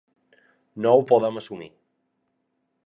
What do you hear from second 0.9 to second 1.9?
ho podem assumir.